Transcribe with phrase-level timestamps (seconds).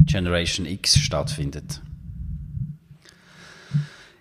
[0.00, 1.80] Generation X stattfindet.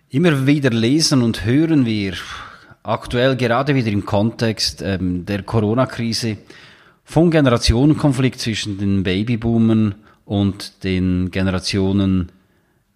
[0.10, 2.14] Immer wieder lesen und hören wir
[2.84, 6.38] aktuell gerade wieder im Kontext ähm, der Corona-Krise
[7.04, 9.96] von Generationenkonflikt zwischen den Babyboomern
[10.26, 12.32] und den Generationen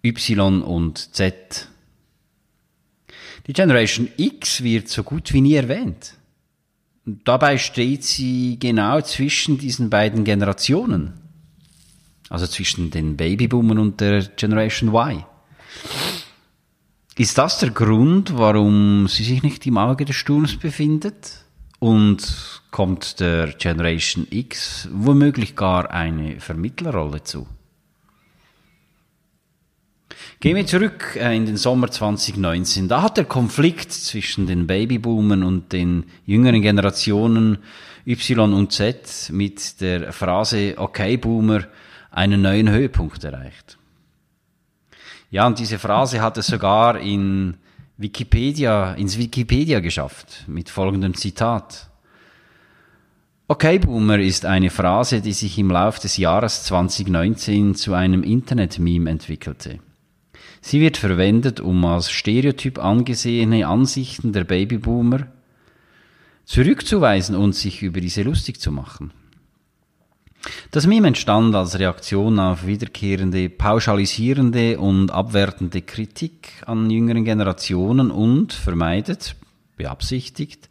[0.02, 1.68] Y und Z.
[3.46, 6.14] Die Generation X wird so gut wie nie erwähnt.
[7.04, 11.14] Dabei steht sie genau zwischen diesen beiden Generationen.
[12.32, 15.22] Also zwischen den Babyboomern und der Generation Y.
[17.18, 21.44] Ist das der Grund, warum sie sich nicht im Auge des Sturms befindet?
[21.78, 27.46] Und kommt der Generation X womöglich gar eine Vermittlerrolle zu?
[30.40, 32.88] Gehen wir zurück äh, in den Sommer 2019.
[32.88, 37.58] Da hat der Konflikt zwischen den Babyboomern und den jüngeren Generationen
[38.06, 41.64] Y und Z mit der Phrase Okay Boomer
[42.12, 43.78] einen neuen Höhepunkt erreicht.
[45.30, 47.56] Ja, und diese Phrase hat es sogar in
[47.96, 51.88] Wikipedia, ins Wikipedia geschafft, mit folgendem Zitat.
[53.48, 59.10] Okay, Boomer ist eine Phrase, die sich im Lauf des Jahres 2019 zu einem Internet-Meme
[59.10, 59.78] entwickelte.
[60.60, 65.26] Sie wird verwendet, um als Stereotyp angesehene Ansichten der Babyboomer
[66.44, 69.12] zurückzuweisen und sich über diese lustig zu machen.
[70.70, 78.52] Das Meme entstand als Reaktion auf wiederkehrende pauschalisierende und abwertende Kritik an jüngeren Generationen und
[78.52, 79.36] vermeidet,
[79.76, 80.68] beabsichtigt,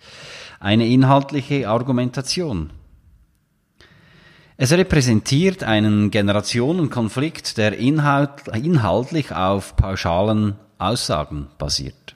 [0.60, 2.72] eine inhaltliche Argumentation.
[4.58, 12.16] Es repräsentiert einen Generationenkonflikt, der inhalt, inhaltlich auf pauschalen Aussagen basiert.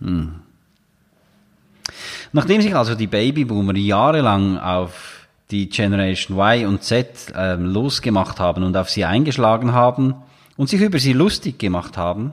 [0.00, 0.40] Hm.
[2.32, 5.13] Nachdem sich also die Babyboomer jahrelang auf
[5.50, 10.14] die Generation Y und Z äh, losgemacht haben und auf sie eingeschlagen haben
[10.56, 12.32] und sich über sie lustig gemacht haben,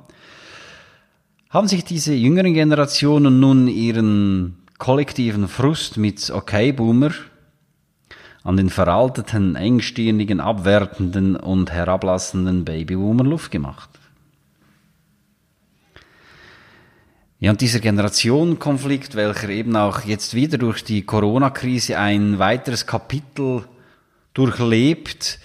[1.49, 7.11] haben sich diese jüngeren Generationen nun ihren kollektiven Frust mit Okay-Boomer
[8.43, 13.89] an den veralteten, engstirnigen, abwertenden und herablassenden Babyboomer Luft gemacht.
[17.41, 23.63] Ja, und dieser Generationenkonflikt, welcher eben auch jetzt wieder durch die Corona-Krise ein weiteres Kapitel
[24.35, 25.39] durchlebt,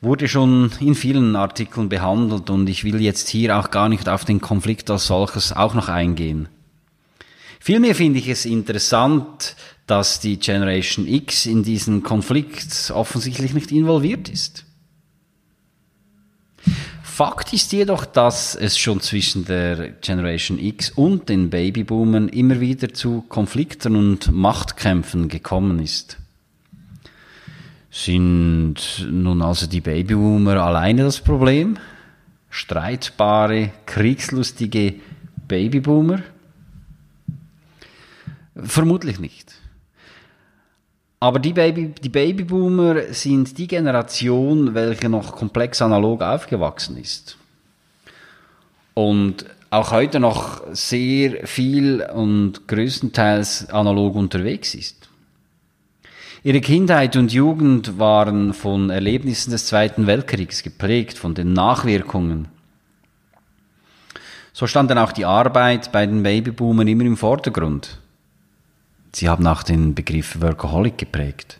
[0.00, 4.24] wurde schon in vielen Artikeln behandelt und ich will jetzt hier auch gar nicht auf
[4.24, 6.48] den Konflikt als solches auch noch eingehen.
[7.60, 9.54] Vielmehr finde ich es interessant,
[9.86, 14.64] dass die Generation X in diesen Konflikt offensichtlich nicht involviert ist.
[17.16, 22.92] Fakt ist jedoch, dass es schon zwischen der Generation X und den Babyboomern immer wieder
[22.92, 26.18] zu Konflikten und Machtkämpfen gekommen ist.
[27.90, 31.78] Sind nun also die Babyboomer alleine das Problem?
[32.50, 34.96] Streitbare, kriegslustige
[35.48, 36.20] Babyboomer?
[38.56, 39.54] Vermutlich nicht.
[41.26, 47.36] Aber die, Baby, die Babyboomer sind die Generation, welche noch komplex analog aufgewachsen ist.
[48.94, 55.08] Und auch heute noch sehr viel und größtenteils analog unterwegs ist.
[56.44, 62.46] Ihre Kindheit und Jugend waren von Erlebnissen des Zweiten Weltkriegs geprägt, von den Nachwirkungen.
[64.52, 67.98] So stand dann auch die Arbeit bei den Babyboomern immer im Vordergrund.
[69.16, 71.58] Sie haben auch den Begriff Workaholic geprägt.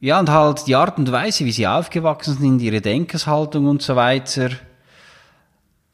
[0.00, 3.94] Ja, und halt die Art und Weise, wie sie aufgewachsen sind, ihre Denkenshaltung und so
[3.94, 4.50] weiter,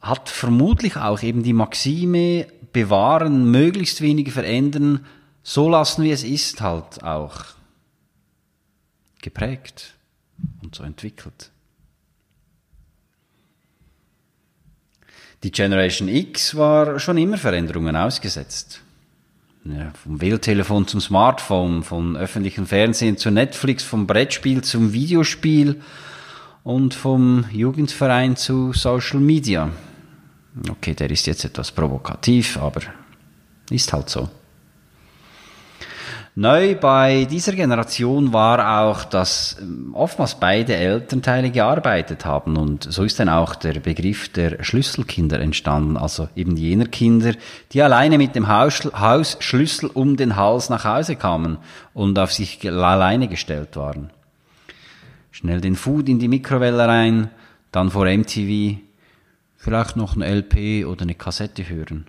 [0.01, 5.05] hat vermutlich auch eben die Maxime bewahren, möglichst wenig verändern,
[5.43, 7.45] so lassen wie es ist halt auch
[9.21, 9.93] geprägt
[10.63, 11.51] und so entwickelt.
[15.43, 18.81] Die Generation X war schon immer Veränderungen ausgesetzt
[20.03, 25.81] vom Wähltelefon zum Smartphone, vom öffentlichen Fernsehen zu Netflix, vom Brettspiel zum Videospiel
[26.63, 29.69] und vom Jugendverein zu Social Media.
[30.69, 32.81] Okay, der ist jetzt etwas provokativ, aber
[33.69, 34.29] ist halt so.
[36.39, 43.03] Neu bei dieser Generation war auch, dass ähm, oftmals beide Elternteile gearbeitet haben und so
[43.03, 47.33] ist dann auch der Begriff der Schlüsselkinder entstanden, also eben jener Kinder,
[47.71, 51.57] die alleine mit dem Hausschlüssel um den Hals nach Hause kamen
[51.95, 54.11] und auf sich alleine gestellt waren.
[55.31, 57.31] Schnell den Food in die Mikrowelle rein,
[57.71, 58.77] dann vor MTV,
[59.55, 62.05] vielleicht noch ein LP oder eine Kassette hören.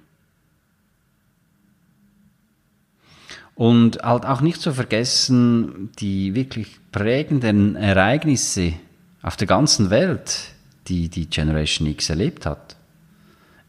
[3.59, 8.75] Und halt auch nicht zu vergessen, die wirklich prägenden Ereignisse
[9.21, 10.53] auf der ganzen Welt,
[10.87, 12.77] die die Generation X erlebt hat.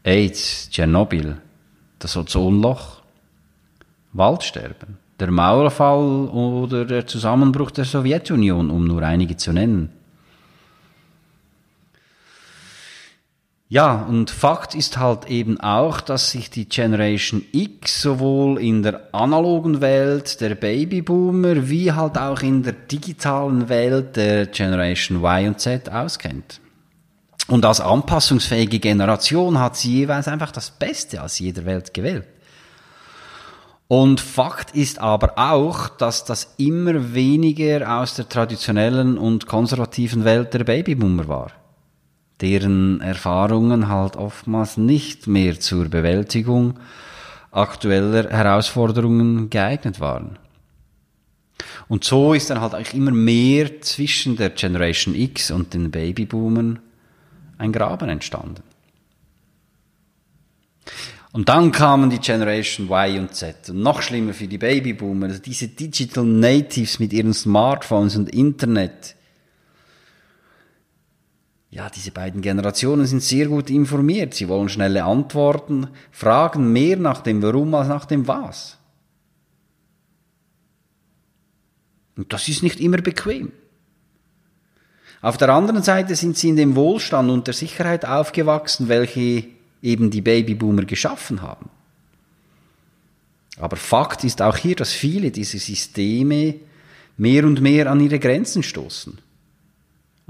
[0.04, 1.38] AIDS, Tschernobyl,
[1.98, 3.02] das Ozonloch,
[4.12, 9.90] Waldsterben, der Mauerfall oder der Zusammenbruch der Sowjetunion, um nur einige zu nennen.
[13.72, 19.14] Ja, und Fakt ist halt eben auch, dass sich die Generation X sowohl in der
[19.14, 25.60] analogen Welt der Babyboomer wie halt auch in der digitalen Welt der Generation Y und
[25.60, 26.60] Z auskennt.
[27.46, 32.26] Und als anpassungsfähige Generation hat sie jeweils einfach das Beste aus jeder Welt gewählt.
[33.86, 40.54] Und Fakt ist aber auch, dass das immer weniger aus der traditionellen und konservativen Welt
[40.54, 41.52] der Babyboomer war
[42.40, 46.78] deren Erfahrungen halt oftmals nicht mehr zur Bewältigung
[47.50, 50.38] aktueller Herausforderungen geeignet waren.
[51.88, 56.78] Und so ist dann halt eigentlich immer mehr zwischen der Generation X und den Babyboomern
[57.58, 58.62] ein Graben entstanden.
[61.32, 63.70] Und dann kamen die Generation Y und Z.
[63.70, 69.14] Und noch schlimmer für die Babyboomer, also diese Digital Natives mit ihren Smartphones und Internet,
[71.80, 74.34] ja, diese beiden Generationen sind sehr gut informiert.
[74.34, 78.76] Sie wollen schnelle Antworten, fragen mehr nach dem Warum als nach dem Was.
[82.18, 83.52] Und das ist nicht immer bequem.
[85.22, 89.46] Auf der anderen Seite sind sie in dem Wohlstand und der Sicherheit aufgewachsen, welche
[89.80, 91.70] eben die Babyboomer geschaffen haben.
[93.58, 96.56] Aber Fakt ist auch hier, dass viele dieser Systeme
[97.16, 99.16] mehr und mehr an ihre Grenzen stoßen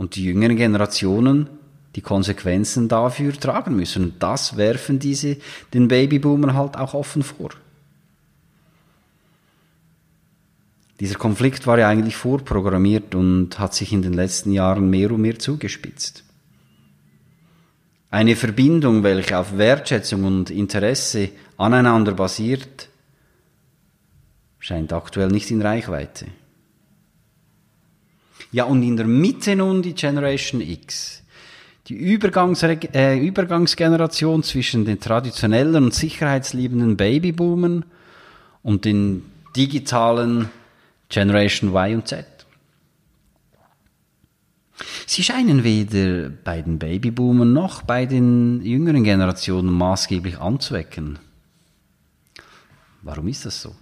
[0.01, 1.51] und die jüngeren Generationen
[1.95, 4.05] die Konsequenzen dafür tragen müssen.
[4.05, 5.37] Und das werfen diese
[5.75, 7.51] den Babyboomern halt auch offen vor.
[11.01, 15.21] Dieser Konflikt war ja eigentlich vorprogrammiert und hat sich in den letzten Jahren mehr und
[15.21, 16.25] mehr zugespitzt.
[18.11, 22.89] Eine Verbindung, welche auf Wertschätzung und Interesse aneinander basiert,
[24.61, 26.27] scheint aktuell nicht in Reichweite.
[28.53, 31.23] Ja, und in der Mitte nun die Generation X.
[31.87, 37.85] Die Übergangs äh, Übergangsgeneration zwischen den traditionellen und sicherheitsliebenden Babyboomern
[38.63, 39.25] und den
[39.57, 40.51] digitalen
[41.09, 42.27] Generation Y und Z.
[45.07, 51.19] Sie scheinen weder bei den Babyboomern noch bei den jüngeren Generationen maßgeblich anzuecken.
[53.03, 53.75] Warum ist das so?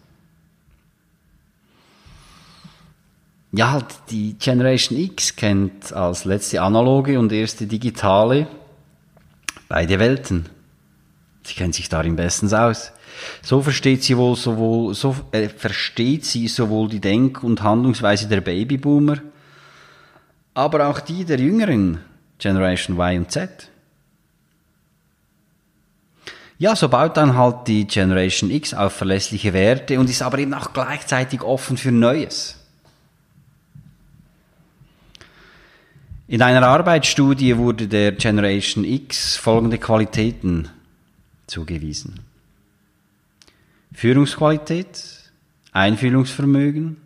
[3.53, 8.47] Ja, halt die Generation X kennt als letzte analoge und erste digitale
[9.69, 10.47] beide Welten.
[11.45, 12.93] Sie kennt sich darin bestens aus.
[13.43, 18.43] So versteht sie wohl sowohl, so äh, versteht sie sowohl die Denk- und Handlungsweise der
[18.43, 19.19] Babyboomer,
[20.55, 22.01] aber auch die der jüngeren
[22.39, 23.71] Generation Y und Z.
[26.59, 30.55] Ja, so baut dann halt die Generation X auf verlässliche Werte und ist aber eben
[30.55, 32.58] auch gleichzeitig offen für Neues.
[36.31, 40.69] In einer Arbeitsstudie wurde der Generation X folgende Qualitäten
[41.47, 42.21] zugewiesen.
[43.95, 45.33] Führungsqualität,
[45.73, 46.99] Einfühlungsvermögen,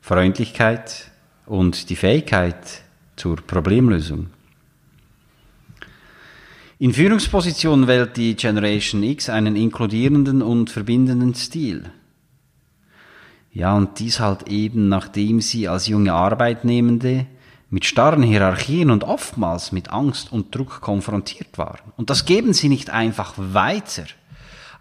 [0.00, 1.10] Freundlichkeit
[1.44, 2.84] und die Fähigkeit
[3.16, 4.28] zur Problemlösung.
[6.78, 11.90] In Führungspositionen wählt die Generation X einen inkludierenden und verbindenden Stil.
[13.52, 17.26] Ja, und dies halt eben, nachdem sie als junge Arbeitnehmende
[17.72, 21.80] mit starren Hierarchien und oftmals mit Angst und Druck konfrontiert waren.
[21.96, 24.04] Und das geben sie nicht einfach weiter.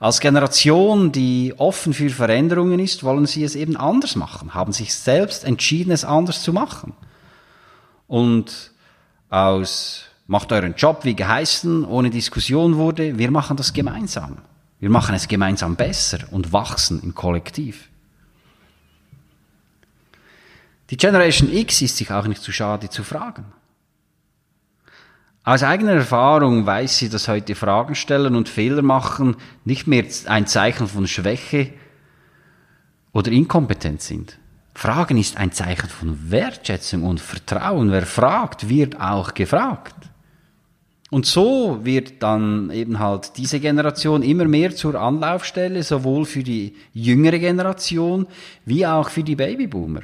[0.02, 4.94] Als Generation, die offen für Veränderungen ist, wollen sie es eben anders machen, haben sich
[4.94, 6.92] selbst entschieden, es anders zu machen.
[8.08, 8.72] Und
[9.30, 14.40] aus macht euren Job wie geheißen, ohne Diskussion wurde, wir machen das gemeinsam.
[14.82, 17.88] Wir machen es gemeinsam besser und wachsen im Kollektiv.
[20.92, 23.46] Die Generation X ist sich auch nicht zu schade zu fragen.
[25.44, 30.46] Aus eigener Erfahrung weiß sie, dass heute Fragen stellen und Fehler machen nicht mehr ein
[30.48, 31.70] Zeichen von Schwäche
[33.14, 34.38] oder inkompetent sind.
[34.76, 37.92] Fragen ist ein Zeichen von Wertschätzung und Vertrauen.
[37.92, 39.96] Wer fragt, wird auch gefragt.
[41.10, 46.76] Und so wird dann eben halt diese Generation immer mehr zur Anlaufstelle, sowohl für die
[46.94, 48.28] jüngere Generation
[48.66, 50.02] wie auch für die Babyboomer.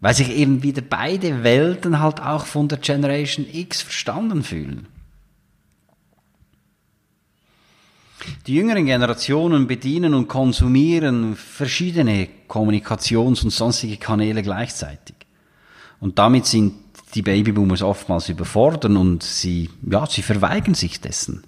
[0.00, 4.86] Weil sich eben wieder beide Welten halt auch von der Generation X verstanden fühlen.
[8.46, 15.16] Die jüngeren Generationen bedienen und konsumieren verschiedene Kommunikations- und sonstige Kanäle gleichzeitig.
[16.00, 16.74] Und damit sind
[17.14, 21.44] die Babyboomers oftmals überfordern und sie, ja, sie verweigern sich dessen.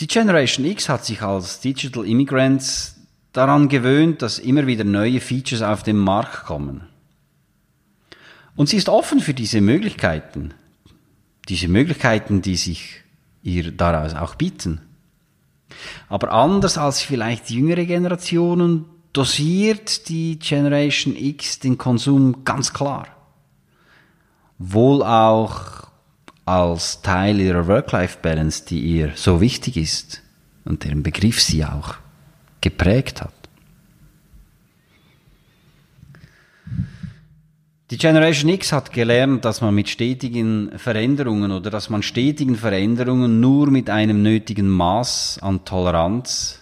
[0.00, 2.93] Die Generation X hat sich als Digital Immigrants
[3.34, 6.84] daran gewöhnt, dass immer wieder neue Features auf den Markt kommen.
[8.56, 10.54] Und sie ist offen für diese Möglichkeiten.
[11.48, 13.02] Diese Möglichkeiten, die sich
[13.42, 14.80] ihr daraus auch bieten.
[16.08, 23.08] Aber anders als vielleicht jüngere Generationen dosiert die Generation X den Konsum ganz klar.
[24.58, 25.88] Wohl auch
[26.44, 30.22] als Teil ihrer Work-Life-Balance, die ihr so wichtig ist
[30.64, 31.96] und deren Begriff sie auch
[32.64, 33.34] geprägt hat.
[37.90, 43.38] Die Generation X hat gelernt, dass man mit stetigen Veränderungen oder dass man stetigen Veränderungen
[43.38, 46.60] nur mit einem nötigen Maß an Toleranz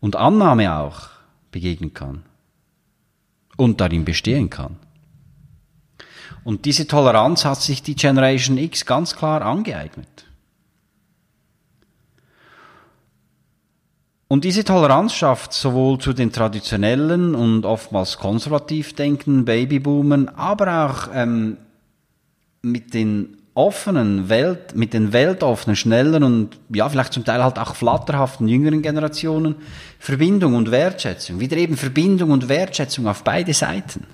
[0.00, 1.08] und Annahme auch
[1.50, 2.24] begegnen kann
[3.56, 4.76] und darin bestehen kann.
[6.44, 10.27] Und diese Toleranz hat sich die Generation X ganz klar angeeignet.
[14.28, 21.08] Und diese Toleranz schafft sowohl zu den traditionellen und oftmals konservativ denkenden Babyboomern, aber auch
[21.14, 21.56] ähm,
[22.60, 27.74] mit den offenen Welt, mit den weltoffenen, schnellen und ja, vielleicht zum Teil halt auch
[27.74, 29.56] flatterhaften jüngeren Generationen
[29.98, 31.40] Verbindung und Wertschätzung.
[31.40, 34.06] Wieder eben Verbindung und Wertschätzung auf beide Seiten.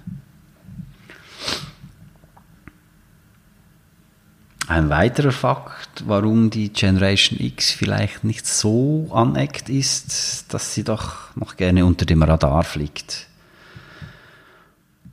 [4.74, 11.36] Ein weiterer Fakt, warum die Generation X vielleicht nicht so aneckt, ist, dass sie doch
[11.36, 13.28] noch gerne unter dem Radar fliegt.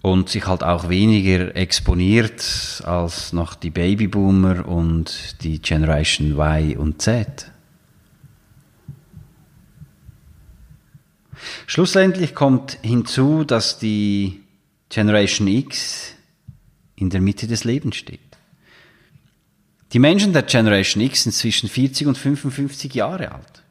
[0.02, 7.00] Und sich halt auch weniger exponiert als noch die Babyboomer und die Generation Y und
[7.00, 7.52] Z.
[11.68, 14.42] Schlussendlich kommt hinzu, dass die
[14.90, 16.16] Generation X
[16.96, 18.31] in der Mitte des Lebens steht.
[19.94, 23.64] Die Menschen der Generation X sind zwischen 40 und 55 Jahre alt.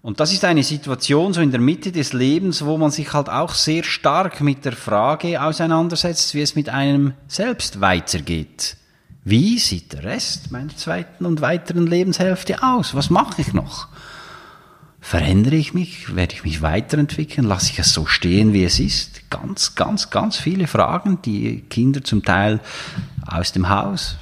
[0.00, 3.28] Und das ist eine Situation so in der Mitte des Lebens, wo man sich halt
[3.28, 8.76] auch sehr stark mit der Frage auseinandersetzt, wie es mit einem selbst weitergeht.
[9.24, 12.94] Wie sieht der Rest meiner zweiten und weiteren Lebenshälfte aus?
[12.94, 13.88] Was mache ich noch?
[15.00, 16.14] Verändere ich mich?
[16.14, 17.44] Werde ich mich weiterentwickeln?
[17.44, 19.28] Lasse ich es so stehen, wie es ist?
[19.30, 22.60] Ganz, ganz, ganz viele Fragen, die Kinder zum Teil
[23.26, 24.16] aus dem Haus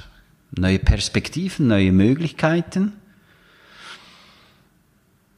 [0.57, 2.93] neue Perspektiven, neue Möglichkeiten.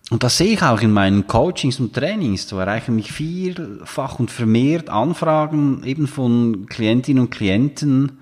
[0.10, 2.48] Und das sehe ich auch in meinen Coachings und Trainings.
[2.48, 8.20] So erreichen mich vielfach und vermehrt Anfragen eben von Klientinnen und Klienten,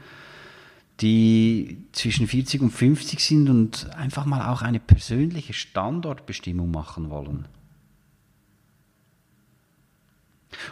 [1.02, 7.48] die zwischen 40 und 50 sind und einfach mal auch eine persönliche Standortbestimmung machen wollen.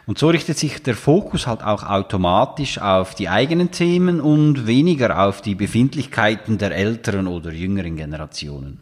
[0.06, 5.26] Und so richtet sich der Fokus halt auch automatisch auf die eigenen Themen und weniger
[5.26, 8.80] auf die Befindlichkeiten der älteren oder jüngeren Generationen.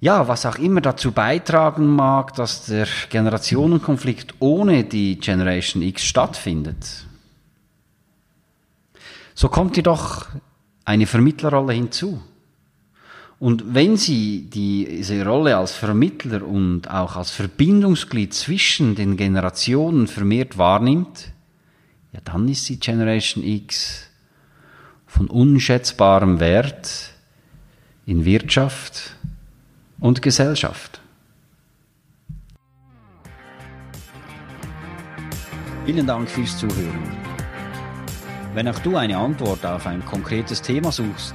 [0.00, 7.06] Ja, was auch immer dazu beitragen mag, dass der Generationenkonflikt ohne die Generation X stattfindet.
[9.34, 10.26] So kommt jedoch
[10.84, 12.20] eine Vermittlerrolle hinzu.
[13.38, 20.56] Und wenn sie diese Rolle als Vermittler und auch als Verbindungsglied zwischen den Generationen vermehrt
[20.56, 21.32] wahrnimmt,
[22.12, 24.08] ja, dann ist die Generation X
[25.06, 27.10] von unschätzbarem Wert
[28.06, 29.16] in Wirtschaft
[29.98, 31.00] und Gesellschaft.
[35.84, 37.02] Vielen Dank fürs Zuhören.
[38.54, 41.34] Wenn auch du eine Antwort auf ein konkretes Thema suchst,